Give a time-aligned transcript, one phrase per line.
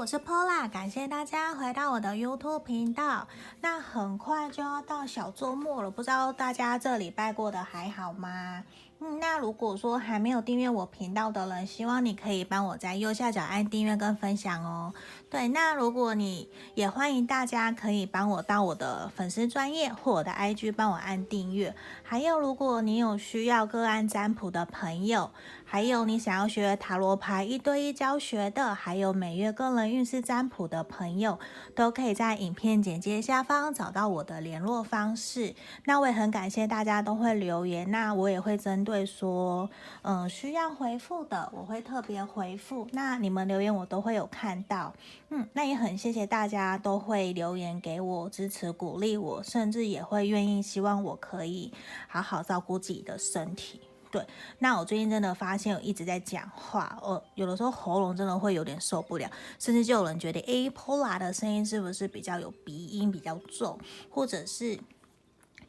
[0.00, 3.28] 我是 Pola，感谢大家回到我的 YouTube 频道。
[3.60, 8.64] 那很快就要到小周末了，不知道大家这礼拜过得还好吗？
[9.02, 14.92] 嗯，那如果说还没有订阅我频道的人，希望你可以帮我在右下角按订阅跟分享哦。
[15.30, 21.74] 对，那如果你也欢迎大家可以帮我到我的粉丝专业或我的 IG 帮我按订阅。
[22.02, 25.30] 还有，如果你有需要个案占卜的朋友，
[25.64, 31.38] 还有你想要学塔罗牌一对一教学的，还有每月个人运势占卜的朋友，
[31.74, 35.54] 都可以在影片简介下方找到我的联络方式。
[35.86, 38.89] 那我也很感谢大家都会留言，那我也会针对。
[38.90, 39.70] 会说，
[40.02, 42.86] 嗯，需要回复的，我会特别回复。
[42.92, 44.92] 那你们留言我都会有看到，
[45.28, 51.72] 嗯，那也很谢谢大家都会留言给我支持鼓励我，甚至也会愿意希望我可以
[52.08, 53.80] 好好照顾自己的身体。
[54.10, 54.26] 对，
[54.58, 63.78] 那我最近真的发现我一直在讲话，我有的时候喉咙真的会有点受不了，甚至就有人觉得，诶，Pola 的声音是不是比较有鼻音比较重，
[64.10, 64.78] 或者是？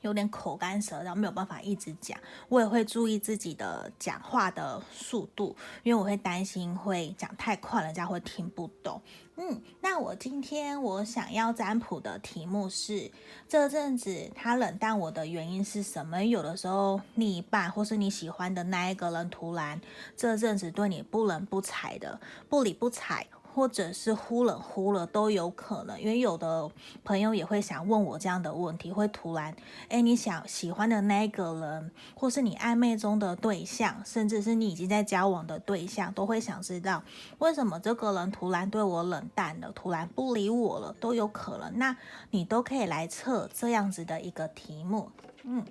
[0.02, 2.20] 有点口干舌燥，没有办法一直讲。
[2.50, 9.02] 我也会注意自己的讲话的速度，因为我会担心会讲太快，人家会听不懂。
[9.38, 13.10] 嗯，那我今天我想要占卜的题目是：
[13.48, 16.24] 这阵子他冷淡我的原因是什么？
[16.24, 19.80] 有的时候另一半或是你喜欢的那一个人，突然
[20.16, 23.26] 这阵子对你不冷不睬的，不理不睬。
[23.54, 26.70] 或者是忽冷忽热都有可能，因为有的
[27.04, 29.56] 朋友也会想问我这样的问题，会突然，
[29.90, 37.04] 诶，你想喜欢的那个人，或是你暧昧中的对象，甚至是你已经在交往的对象，都会想知道
[37.40, 41.78] 为什么这个人突然对我冷淡了，突然不理我了，都有可能。
[41.78, 41.96] 那
[42.30, 45.10] 你都可以来测这样子的一个题目，
[45.44, 45.66] 嗯。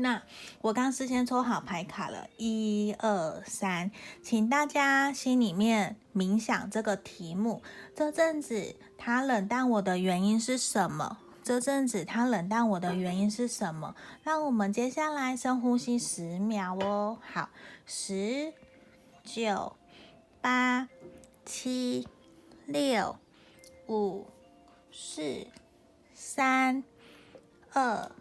[0.00, 0.22] 那
[0.60, 3.90] 我刚事先抽好牌卡了，一二三，
[4.22, 7.60] 请大家心里面冥想这个题目。
[7.96, 11.18] 这阵子他冷淡我的原因是什么？
[11.42, 13.96] 这阵子他冷淡我的原因是什么？
[14.22, 17.18] 那我们接下来深呼吸十秒哦。
[17.20, 17.50] 好，
[17.84, 18.52] 十、
[19.24, 19.76] 九、
[20.40, 20.88] 八、
[21.44, 22.06] 七、
[22.66, 23.16] 六、
[23.88, 24.28] 五、
[24.92, 25.48] 四、
[26.14, 26.84] 三、
[27.72, 28.12] 二。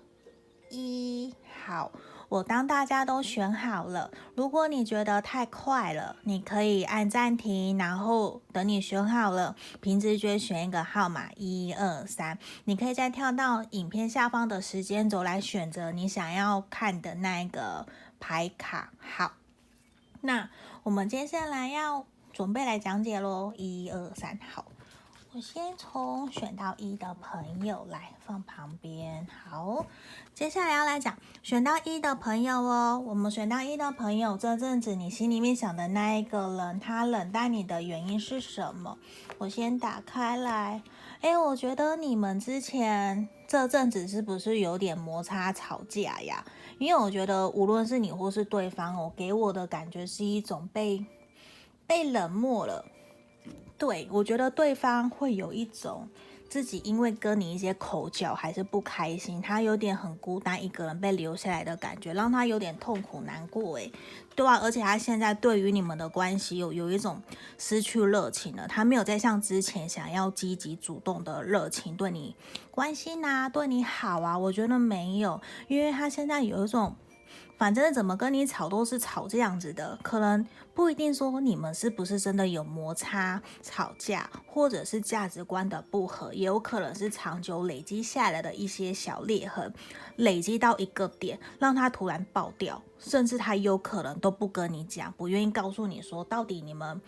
[0.70, 1.34] 一
[1.68, 1.92] 好，
[2.30, 4.10] 我当大家都选好了。
[4.36, 12.40] 如果你觉得太快了，你可以按暂停，然后等你选好了，凭直觉选一个号码，一二三。
[12.64, 17.86] 你可以再跳到影片下方的时间轴来选择你想要看的那一个
[18.18, 18.94] 牌卡。
[18.98, 19.34] 好，
[20.22, 20.50] 那
[20.84, 24.64] 我们接下来要准备来讲解喽，一二三，好。
[25.38, 29.28] 我先从选到一的朋友来放旁边。
[29.48, 29.86] 好，
[30.34, 33.04] 接下来要来讲选到一的朋友哦。
[33.06, 38.98] 我们选到一的朋友，这阵子你心里面想的那一个人，他冷淡你的原因是什么？
[39.38, 40.82] 我先打开来。
[41.22, 46.44] 诶，我觉得你们之前这阵子是不是有点摩擦吵架呀？
[46.80, 51.06] 因为我觉得无论是你或是对方，我给我的感觉是一种被
[51.86, 52.84] 被冷漠了。
[53.78, 56.08] 对，我觉得对方会有一种
[56.50, 63.78] 自己因为跟你一些口角还是不开心，他有点很孤单，一个人被留下来的感觉，让他有点痛苦难过。
[63.78, 63.92] 诶，
[64.36, 67.22] 对啊，而且他现在对于你们的关系有有一种
[67.58, 72.36] 失去热情了，他没有再像之前想要积极主动的热情对你
[72.72, 76.96] 关心啊，对你好啊，我觉得没有，因为他现在有一种。
[77.58, 80.46] 反正怎么跟你吵都是吵这样子的，可能
[80.76, 89.74] 不一定说你们是不是真的有摩擦、吵架，或者是价值观的不合，也有可能是长久累积下来的一些小裂痕，
[90.18, 97.02] 累积到一个点，让他突然爆掉，甚至他有可能都不跟你讲，不愿意告诉你说到底你们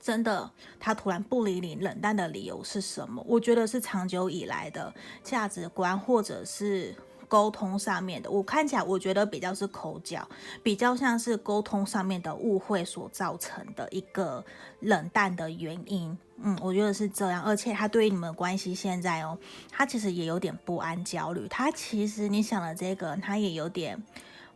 [0.00, 3.22] 真的他突然不理你、冷淡的理由是什么？
[3.28, 6.96] 我觉得是长久以来的价值观，或者是。
[7.30, 10.28] 沟通上面的，我看起来我觉得比较是口角，
[10.64, 14.44] 比较像是沟通上面的误会所造成的一个
[14.80, 16.18] 冷淡的原因。
[16.42, 19.38] 嗯，我觉得是这样，而且他对于你们的关系现在哦，
[19.70, 21.46] 他其实也有点不安、焦虑。
[21.46, 24.02] 他其实你想的这个，他也有点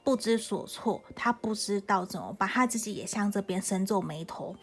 [0.03, 4.57] 不知所措，他不知道怎么办，他自己也向这边深皱眉头，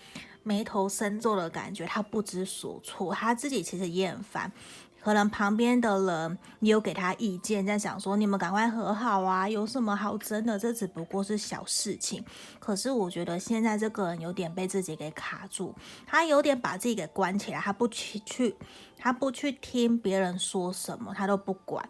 [0.43, 4.51] 眉头深皱的感觉，他不知所措，他自己其实也很烦。
[5.03, 10.59] 可能旁边的人也有给他意见，在想说你们赶快和好啊，有什么好争的？
[10.59, 12.23] 这只不过是小事情。
[12.59, 15.73] 可是我觉得现在这个人有点被自己给卡住，
[16.05, 18.55] 他有点把自己给关起来，他不去去，
[18.97, 21.83] 他不去听别人说什么，他都不管，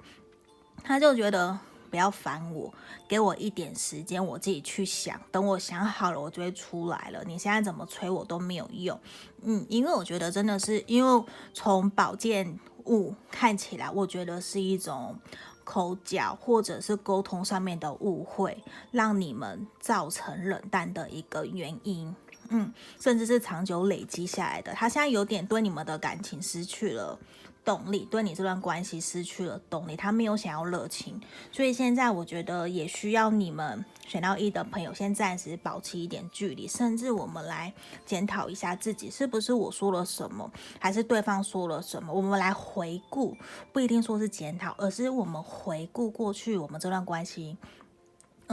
[0.83, 1.59] 他就觉得
[1.91, 2.73] 不要烦我，
[3.07, 5.19] 给我一点时间，我自己去想。
[5.29, 7.21] 等我想好了，我就会出来了。
[7.25, 8.97] 你现在怎么催我都没有用。
[9.43, 15.19] 嗯，因为我觉得真的是，因为从宝剑物看起来，我觉得是一种
[15.65, 22.15] 口角或者是沟通上面的误会，让你们造成冷淡的一个原因。
[22.53, 24.73] 嗯，甚至是长久累积下来的。
[24.73, 27.17] 他现在有点对你们的感情失去了。
[27.63, 31.21] 动力，对你这段关系失去了动力，他没有想要热情，
[31.51, 37.73] 所以现在我觉得也需要你们选到一的朋友先暂时保持一点距离，甚至我们来
[38.05, 43.37] 检讨一下自己是不是我说了什么，还是对方说了什么，我们来回顾，
[43.71, 47.57] 不一定说是检讨，而是我们回顾过去我们这段关系。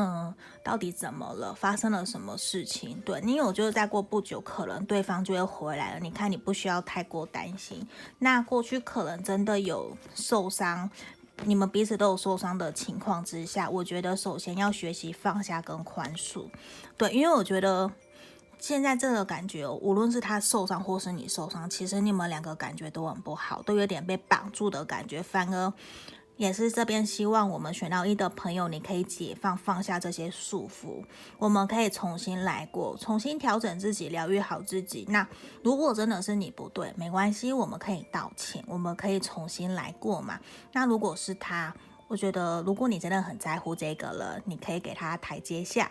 [0.01, 1.53] 嗯，到底怎么了？
[1.53, 3.01] 发生了什么事情？
[3.05, 5.99] 对，因为我觉得再过不久，可能对方就会回来了。
[6.01, 7.85] 你看，你不需要太过担心。
[8.21, 10.89] 那过去可能真的有受伤，
[11.43, 16.47] 你们彼此都有受伤的情况之下，我觉得首先要学习放下跟宽恕。
[16.97, 17.91] 对，因为我觉得
[18.61, 25.73] 现在这个感觉，无论是他受伤或是你受伤，其实你们两个感觉都很不好，都有点被绑住的感觉，反而。
[26.39, 31.03] 也是这边希望我们选到一的朋友，你可以解放放下这些束缚，
[31.37, 35.05] 我们可以重新来过，重新调整自己，疗愈好自己。
[35.09, 35.27] 那
[35.65, 40.39] 如果真的是你不对，没关系，我们可以道歉，我们可以重新来过嘛。
[40.73, 41.75] 那如果是他，
[42.07, 45.91] 我觉得如果你真的很在乎这个人，你可以给他台阶下，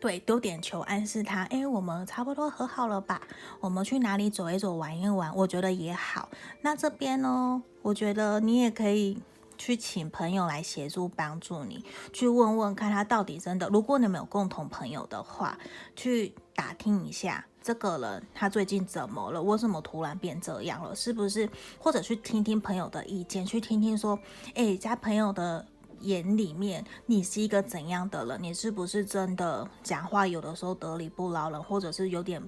[0.00, 3.22] 对，丢点球暗示他，诶，我们差不多和好了吧？
[3.60, 6.28] 我们去哪里走一走，玩一玩，我觉得也好。
[6.62, 9.22] 那这边呢，我觉得你也可以。
[9.56, 13.68] 去请朋友来协助帮助你，去问问看他到底真的。
[13.68, 15.58] 如果你们有共同朋友的话，
[15.94, 21.48] 去打听一下这个人他最近怎么了，为什么突然变这样了，是不是？
[21.78, 24.18] 或者去听听朋友的意见，去听听说，
[24.54, 25.66] 诶，在朋友的
[26.04, 28.42] 眼里面，你是一个怎样的人？
[28.42, 32.42] 你是不是真的讲话有的时候得理不饶人，或者是有点。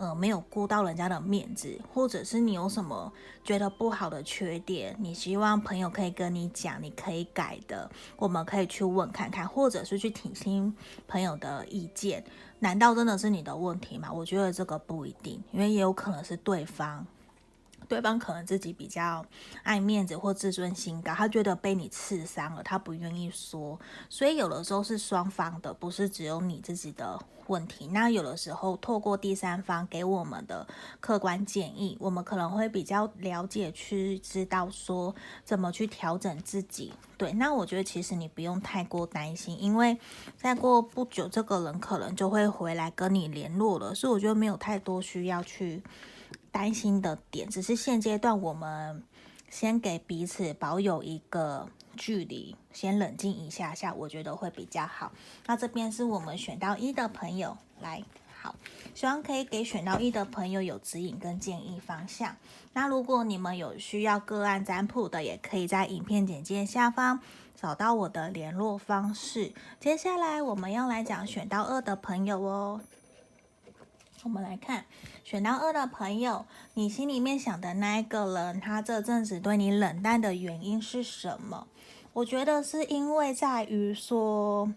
[0.00, 3.12] 呃，没有顾到人家的面子，或者是你有什么
[3.42, 10.72] 觉得不好的缺点，你希望朋友可以跟你讲，你可以改的，我们可以去问看看，或者是去听听
[11.08, 12.22] 朋友的意见。
[12.60, 14.12] 难道真的是你的问题吗？
[14.12, 17.04] 我觉得这个不一定，因为也有可能是对方。
[17.88, 19.24] 对方可能自己比较
[19.62, 27.86] 爱面子或自尊心高，他觉得被你刺伤了，他不愿意说，所以有的时候是双方的，不是只有你自己的问题。
[27.86, 30.66] 那有的时候透过第三方给我们的
[31.00, 36.92] 客观建议，我们可能会比较了解，去知道说怎么去调整自己。
[37.16, 39.98] 对，那我觉得其实你不用太过担心，因为
[40.36, 45.82] 再过不久，这个人可能就会回来跟你联络了，所以我觉得没有太多需要去。
[46.58, 49.00] 担心的点，只是现阶段我们
[49.48, 55.12] 先给彼此保有一个距离，先冷静一下下，我觉得会比较好。
[55.46, 58.02] 那这边是我们选到一的朋友来，
[58.42, 58.56] 好，
[58.92, 62.34] 希望可以给选到一的朋友有指引跟建议方向。
[62.72, 67.20] 那如果你们有需要个案占卜的，也可以在影片简介下方
[67.54, 69.52] 找到我的联络方式。
[69.78, 72.80] 接下来我们要来讲选到二的朋友哦。
[74.24, 74.84] 我们来看
[75.24, 76.44] 选到二的朋友，
[76.74, 81.66] 你心里面想的那一个人，他这阵子对你冷淡的原因是什么？
[82.12, 84.72] 我觉得是因为在于说。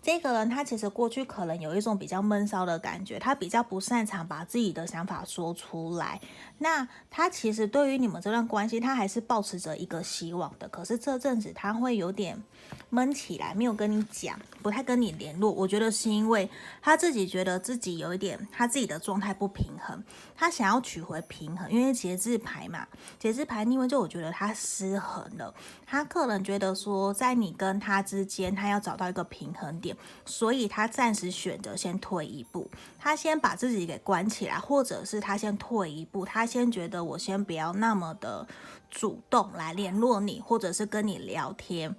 [0.00, 6.20] 这个人他其实过去可能有一种比较闷骚的感觉，他比较不擅长把自己的想法说出来。
[6.58, 10.68] 那他其实对于你们这段关系，他还是抱持着一个希望的。
[10.68, 12.42] 可是这阵子他会有点
[12.90, 15.50] 闷起来，没有跟你讲，不太跟你联络。
[15.52, 16.50] 我觉得是因为
[16.82, 20.02] 他自己觉得自己有一点他自己的状态不平衡，
[20.34, 21.70] 他想要取回平衡。
[21.70, 22.86] 因为节制牌嘛，
[23.18, 25.54] 节制牌逆位就我觉得他失衡了。
[25.86, 29.96] 他个人觉得说，在你跟他之间，他要找到一个平衡点。
[30.26, 38.46] 所以他暂时选择先退一步，他先把自己给关起来，或者是他先退一步，他先觉得我先不要那么的
[38.90, 41.94] 主动来联络你，或者是跟你聊天。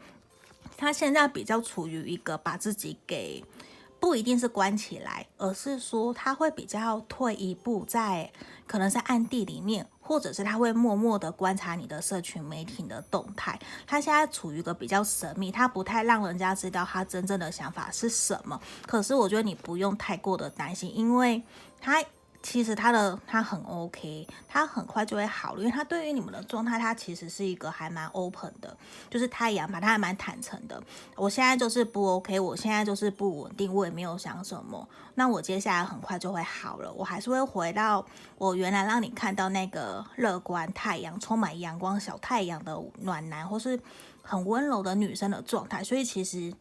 [0.75, 3.45] 他现在比较处于一个把自己给
[3.99, 8.31] 不一定是关起来，而是说他会比较退一步，在
[8.65, 9.87] 可能是暗地里面。
[10.09, 18.59] 或者是他会默默的观察你的社群媒体的动态，他现在处于一个比较神秘，他不太让人家知道他真正的想法是什么。
[18.87, 21.43] 可是我觉得你不用太过的担心，因为
[21.79, 22.03] 他
[22.41, 28.75] 其实他的他很 OK，他很快就会好了，因为他对于你们的状态，他其实是一个还蛮 open 的，
[29.09, 30.81] 就是太阳嘛，他还蛮坦诚的。
[31.15, 38.05] 我现在就是不 OK，我现在就是不稳定，我也没有想什么，那我接下来很快就会好了，我还是会回到
[38.37, 43.77] 我原来让你看到那个乐观太阳、充满阳光小太阳的暖男，或是
[44.21, 45.83] 很温柔的女生的状态。
[45.83, 46.53] 所以其实。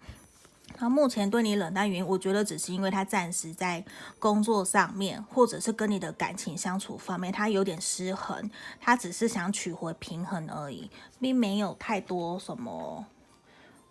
[0.75, 3.85] 他目前对你冷淡原因，我觉得只是因为他暂时在
[4.19, 10.89] 工作上面，或者是跟你的感情相处方面，他有点失衡，他只是想取回平衡而已，
[11.21, 13.05] 并没有太多什么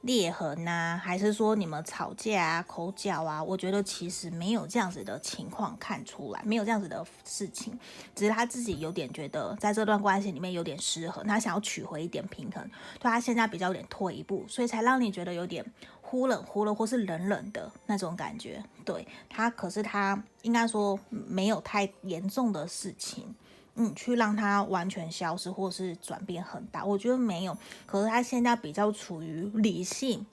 [0.02, 3.44] 裂痕呐、啊，还是说你们吵架啊、口角啊？
[3.44, 7.78] 我觉得其实没有这样子的情况看出来，没有这样子的事情，
[8.16, 12.64] 只是他自己有点觉得在这段关系里面有点失衡，他想要取回一点平衡，
[13.00, 15.66] 对他现在比较有点退一步，所以才让你觉得有点。
[16.10, 23.36] 忽冷忽热，或是冷冷的那种感觉，对他，可是他应该说没有太严重的事情，
[23.76, 27.58] 嗯，去让他完全消失或是转变很大，我觉得没有。
[27.86, 30.26] 可是他现在比较处于理性、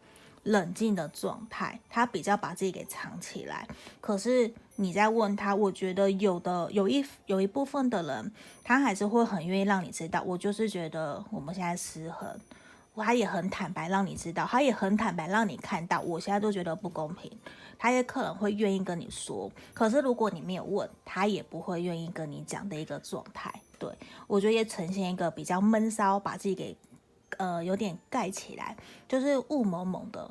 [0.45, 3.67] 冷静的状态，他比较把自己给藏起来。
[4.01, 8.31] 可是你在问他，我觉得有的有一有一部分的人，
[8.63, 12.39] 他还是会很愿意让你知道，我就是觉得我们现在失衡。
[12.97, 17.31] 他也很坦白，让你知道，他也很坦白，让你看到，我现在都觉得不公平。
[17.77, 23.53] 他也可能会愿意跟你说，可是如果你没有问，他也不会愿意跟你讲的一个状态。
[23.79, 23.91] 对，
[24.27, 26.77] 我觉得也呈现一个比较闷骚，把自己给
[27.37, 28.77] 呃有点盖起来，
[29.09, 30.31] 就是雾蒙蒙的。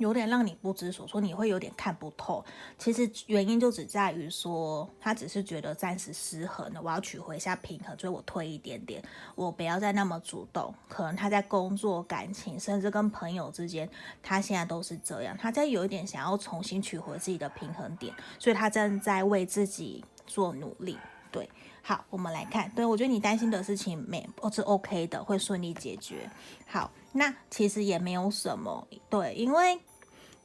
[0.00, 2.42] 有点让你不知所措，你会有点看不透。
[2.78, 9.02] 其实原因就只在于说，他只是觉得暂时失衡了，我要取回一下平衡，所以我退一点点，
[9.34, 10.74] 我不要再那么主动。
[10.88, 13.86] 可能他在工作、感情，甚至跟朋友之间，
[14.22, 15.36] 他现在都是这样。
[15.36, 20.98] 他在有一点想要重新取回自己的平衡点，所以他正在为自己做努力。
[21.30, 21.46] 对，
[21.82, 22.70] 好，我们来看。
[22.74, 26.28] 对，我觉得你担心的事情没，我，是 OK 的，会顺利解决。
[26.66, 29.78] 好，那其实也没有什么，对，因为。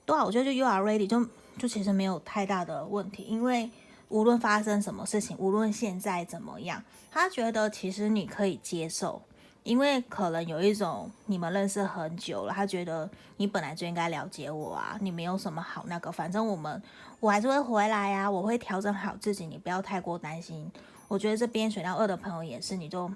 [0.05, 1.25] 对啊，我觉得就 you are ready，就
[1.57, 3.69] 就其实没有太大的问题，因为
[4.09, 9.21] 无论发生什么事情，无论现在怎么样，他觉得其实你可以接受，
[9.63, 16.79] 因为可能有一种你们认识很久了，他觉得你本来就应该了解我啊，你没有什么好那个，反正我们
[17.19, 20.71] 我还是会回来呀，我会调整好自己，你不要太过担心。
[21.07, 23.11] 我觉得这边选到二的朋友也是，你就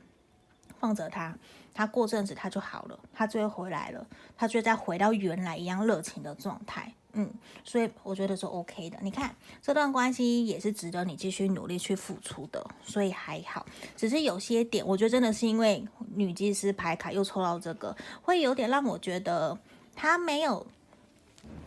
[0.80, 1.36] 放着他。
[1.74, 7.32] 他过阵子他就好了，他就会回来了，他就会再回到原来一样热情的状态，嗯，
[7.64, 8.98] 所以我觉得是 OK 的。
[9.02, 13.66] 你看这段关系也是值得你继续努力去付出的，所以还好。
[13.96, 15.86] 只是有些点，我觉得真的是因为
[16.16, 19.58] 女祭司牌卡又抽到这个，会有点让我觉得
[19.96, 20.66] 他没有。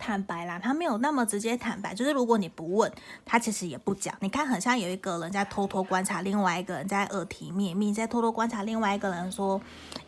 [0.02, 2.90] 坦白啦，他没有那么直接坦白，就是如果你不问，
[3.24, 4.12] 他其实也不讲。
[4.18, 9.60] 你看，很像有一个人在偷偷观察另外一个人，在耳提面命，在偷偷观察另外一个人，说：“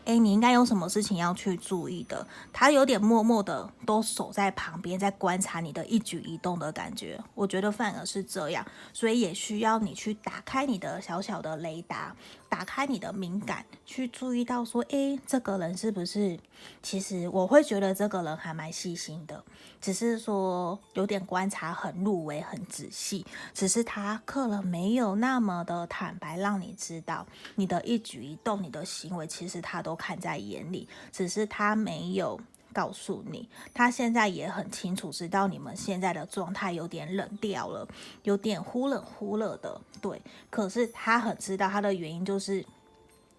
[0.05, 7.23] 诶，你应该有什么事情要去注意的。”他有点默默的都守在旁边，在观察你的一举一动的感觉。
[7.35, 12.15] 我觉得反而是这样，所以也需要你去打开你的小小的雷达。
[12.47, 16.39] 打开你的敏感，去注意到说，诶，这个人是不是？
[16.81, 19.43] 其实我会觉得这个人还蛮细心的，
[19.81, 23.27] 只是说有点观察很入微、很仔细。
[23.53, 30.89] 只是他可能没有那么的坦白，让你知道你的一举一动、你的行为，其实他都看在眼里。
[31.13, 32.41] 只是他没有
[32.73, 37.87] 告诉你，他现在也很清楚知道你们现在的状态有点冷掉了，
[38.25, 39.81] 有点忽冷忽热的。
[40.01, 40.21] 对，
[40.51, 42.65] 可是他很知道他的原因就是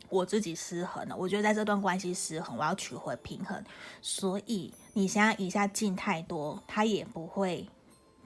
[0.07, 1.15] 我自己失衡了。
[1.17, 3.61] 我觉得在这段关系失衡，我要取回平衡，
[4.01, 7.67] 所以你现在一下进太多，他也不会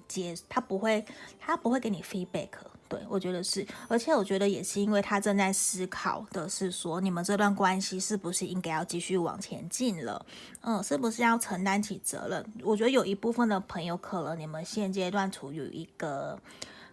[0.08, 1.04] 接，他不会，
[1.40, 2.50] 他不会给你 feedback。
[2.90, 10.26] 对，我觉得是，而且我觉得也是因为他正在思考的是说，你们这段关系是不是应该要继续往前进了？
[10.62, 12.46] 嗯，是不是要承担起责任？
[12.64, 16.38] 我觉得有一部分的朋友，可能你们现阶段处于一个。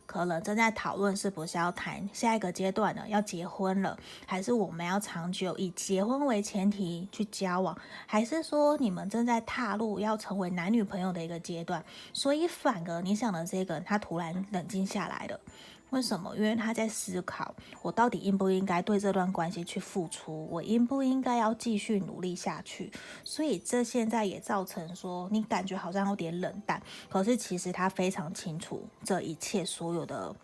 [0.09, 7.76] 可能正在讨论是不是要谈下一个阶段了，要结婚了，还是我们要长久以结婚为前提去交往，
[8.07, 11.85] 还是说你们正在踏入要成为男女朋友的一个阶段？
[12.12, 15.41] 所以反而你想的这个，他突然冷静下来了。
[15.90, 16.37] 为什么？
[16.37, 20.47] 因为他在思考，我到底应不应该对这段关系去付出？
[20.50, 22.93] 我应不应该要继续努力下去？
[23.23, 26.83] 所以这现在也造成说，你感觉好像有点冷淡。
[27.09, 30.35] 可是其实他非常清楚这一切所有的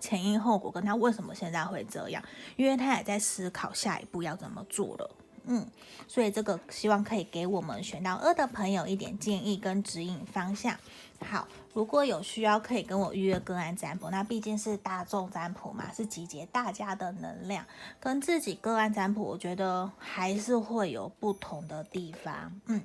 [0.00, 2.22] 前因后果，跟他为什么现在会这样，
[2.56, 5.10] 因为他也在思考下一步要怎么做了。
[5.44, 5.66] 嗯，
[6.06, 10.76] 所以这个希望可以给我们选到二的朋友一点建议跟指引方向。
[11.22, 17.64] 好，如果有需要可以跟我预约个案占卜，那毕竟是大众占卜嘛，是集结大家的能量，
[17.98, 22.58] 跟自己个案占卜，我觉得还是会有不同的地方。
[22.66, 22.82] 嗯，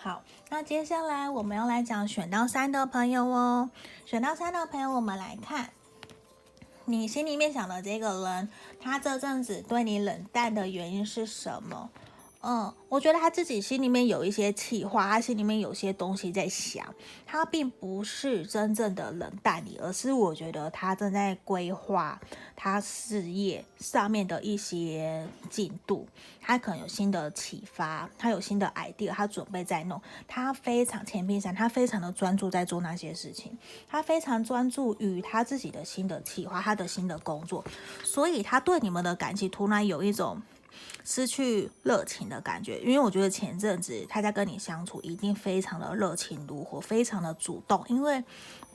[0.00, 3.68] 好，那接下来我们要来讲选到三的朋友哦，
[4.06, 5.70] 选到三的朋友，我们来看。
[6.86, 8.48] 你心里面想的这个人，
[8.80, 11.90] 他这阵子对你冷淡的原因是什么？
[12.46, 22.20] 嗯，我觉得他自己心里面有一些气话，他心里面有些东西在想，他并不是真正的冷淡你，而是我觉得他正在规划
[22.54, 26.06] 他事业上面的一些进度，
[26.38, 29.98] 他可能有新的启发，他有新的 idea，他准备在弄，
[30.28, 33.56] 他非常前面山，他非常的专注在做那些事情，
[33.88, 37.64] 他非常专注于他自己的新的企划，他的新的工作，
[38.02, 40.42] 所以他对你们的感情突然有一种。
[41.04, 47.84] 失去热情的感觉，因为我觉得前阵子他在跟你相处，一定非常的热情如火，非常的主动。
[47.88, 48.24] 因为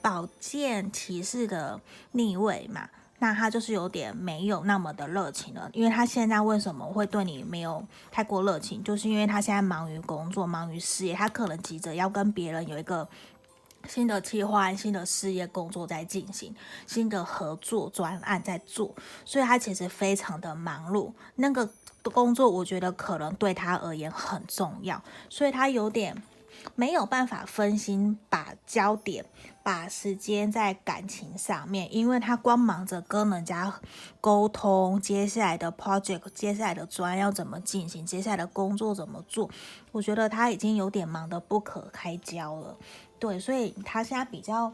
[0.02, 1.80] 宝剑骑士的
[2.12, 2.88] 逆位嘛，
[3.18, 5.70] 那他就是有点没有那么的热情了。
[5.74, 13.08] 因为他现在为什么会对你没有太过热情，就是因为他现在忙于工作，忙于事业，他可能急着要跟别人有一个
[13.88, 18.94] 新的计划、新的事业工作在进行，新的合作专案在做，
[19.26, 21.12] 所以他其实非常的忙碌。
[21.36, 21.68] 那个。
[22.04, 26.22] 工作我觉得可能对他而言很重要，所以他有点
[26.76, 29.26] 没有办法分心，把焦点、
[29.64, 33.74] 把时间在感情上面，因为他光忙着跟人家
[34.20, 39.50] 沟通，接下来的 project、接下来的专案要怎么进行，接下来的工作怎么做，
[39.92, 42.78] 我觉得他已经有点忙得不可开交了。
[43.20, 44.74] 对，所以他现在比较，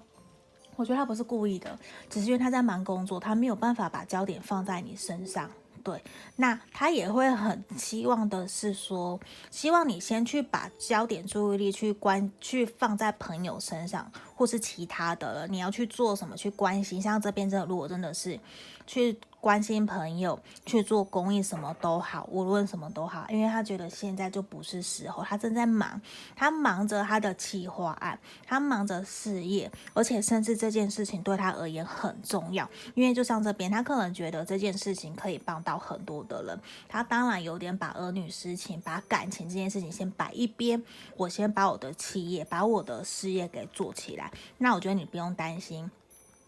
[0.75, 1.77] 我觉得他不是故意的，
[2.09, 5.49] 只是因为他在忙工作，他没有办法把焦点放在你身上。
[5.85, 6.03] 对，
[6.37, 9.19] 那他也会很期望的是说，
[9.51, 15.47] 希望你先去把焦点注意力去关去放在朋友身上，或是其他的了。
[15.47, 17.01] 你要去做什么去关心？
[17.01, 18.39] 像这边真的，如果真的是
[18.85, 19.17] 去。
[19.41, 26.01] 关心朋友，去做公益，什么都好，无论什么都好，因为他觉得现在就不是时候，他正在忙，
[26.35, 40.83] 他忙着他的企划案，他忙着事业，而且甚至这件事情对他而言很重要，因为就像这边，他可能觉得这件事情可以帮到很多的人，他当然有点把儿女私情、把感情这件事情先摆一边，
[41.17, 44.24] 我先把我的企业、把我的事业给做起来
[44.57, 45.89] 那我觉得你不用担心，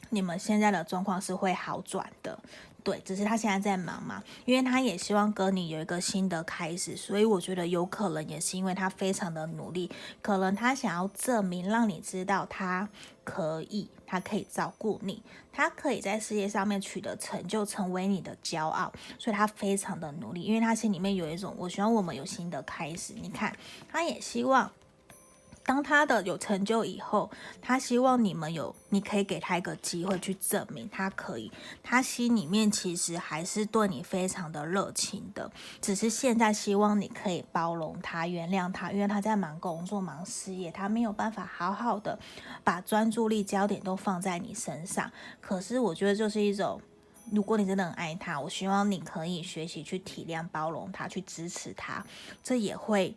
[0.09, 2.39] 你们现在的状况是会好转的。
[2.83, 12.87] 对，只是他现在在忙嘛，因为他也希望跟你有一个新的开始，所以我觉得有可能也是因为他非常的努力，可能他想要证明让你知道他
[13.25, 15.21] 可以，他可以照顾你，
[15.51, 23.53] 他可以在事业上面取得成就，成为你的骄傲，所以他非常的努力，因为他心里面有一种我希望我们有新的开始，你看，
[23.91, 24.71] 他也希望。
[25.67, 27.29] 当他的有成就以后，
[27.61, 31.51] 他希望你们有，你可以给他一个机会去证明他可以。
[31.83, 35.51] 他心里面其实还是对你非常的热情的，
[35.81, 42.17] 只是现在希望你可以包容他、原谅他，因为他在忙工作、忙事业，他没有办法好好的
[42.63, 45.11] 把专注力、焦点都放在你身上。
[45.41, 46.81] 可是我觉得就是一种，
[47.29, 52.05] 如果你真的很爱他，我希望你可以学习去体谅、包容他，去支持他，
[52.41, 53.13] 这也会。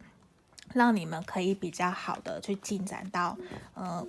[0.75, 3.37] 让你们可以比较好的去进展到，
[3.75, 4.07] 呃，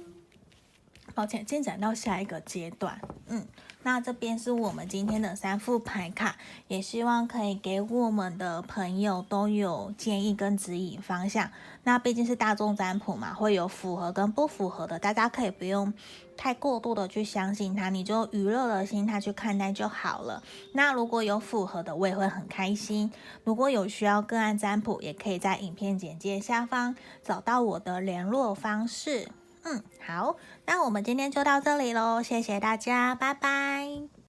[1.14, 3.00] 抱歉，进展到下一个阶段。
[3.28, 3.46] 嗯，
[3.84, 6.36] 那这边是我们今天的三副牌卡，
[6.68, 11.50] 也希望可以给我们的朋友都有建议跟指引方向。
[11.84, 15.94] 那毕竟是大众占卜嘛，会有符合跟不符合的，大家可以不用
[16.38, 20.44] 太过度的去相信它，你就娱乐的心态去看待就好了。
[20.74, 23.12] 那如果有符合的，我也会很开心。
[23.44, 29.30] 如果有需要个案占卜，也可以在影片简介下方找到我的联络方式。
[29.64, 34.21] 嗯，好，那我们今天就到这里喽，谢谢大家，拜拜。